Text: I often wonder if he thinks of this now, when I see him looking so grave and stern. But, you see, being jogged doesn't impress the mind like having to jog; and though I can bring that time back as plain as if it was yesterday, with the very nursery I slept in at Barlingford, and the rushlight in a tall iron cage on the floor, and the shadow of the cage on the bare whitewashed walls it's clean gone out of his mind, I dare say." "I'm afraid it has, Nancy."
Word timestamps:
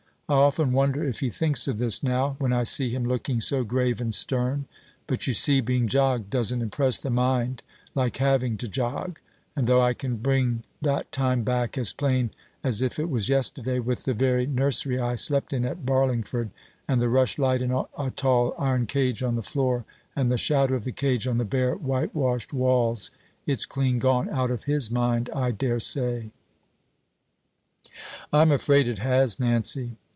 I 0.29 0.35
often 0.35 0.71
wonder 0.71 1.03
if 1.03 1.19
he 1.19 1.29
thinks 1.29 1.67
of 1.67 1.77
this 1.77 2.01
now, 2.01 2.37
when 2.39 2.53
I 2.53 2.63
see 2.63 2.89
him 2.89 3.03
looking 3.05 3.41
so 3.41 3.65
grave 3.65 3.99
and 3.99 4.13
stern. 4.13 4.63
But, 5.05 5.27
you 5.27 5.33
see, 5.33 5.59
being 5.59 5.89
jogged 5.89 6.29
doesn't 6.29 6.61
impress 6.61 6.99
the 6.99 7.09
mind 7.09 7.61
like 7.95 8.15
having 8.15 8.55
to 8.59 8.69
jog; 8.69 9.19
and 9.57 9.67
though 9.67 9.81
I 9.81 9.93
can 9.93 10.15
bring 10.15 10.63
that 10.81 11.11
time 11.11 11.43
back 11.43 11.77
as 11.77 11.91
plain 11.91 12.29
as 12.63 12.81
if 12.81 12.97
it 12.97 13.09
was 13.09 13.27
yesterday, 13.27 13.79
with 13.79 14.05
the 14.05 14.13
very 14.13 14.47
nursery 14.47 14.97
I 15.01 15.15
slept 15.15 15.51
in 15.51 15.65
at 15.65 15.85
Barlingford, 15.85 16.51
and 16.87 17.01
the 17.01 17.09
rushlight 17.09 17.61
in 17.61 17.71
a 17.73 18.11
tall 18.11 18.55
iron 18.57 18.85
cage 18.85 19.21
on 19.21 19.35
the 19.35 19.43
floor, 19.43 19.83
and 20.15 20.31
the 20.31 20.37
shadow 20.37 20.75
of 20.75 20.85
the 20.85 20.93
cage 20.93 21.27
on 21.27 21.39
the 21.39 21.43
bare 21.43 21.75
whitewashed 21.75 22.53
walls 22.53 23.11
it's 23.45 23.65
clean 23.65 23.97
gone 23.97 24.29
out 24.29 24.49
of 24.49 24.63
his 24.63 24.89
mind, 24.89 25.29
I 25.35 25.51
dare 25.51 25.81
say." 25.81 26.31
"I'm 28.31 28.53
afraid 28.53 28.87
it 28.87 28.99
has, 28.99 29.37
Nancy." 29.37 29.97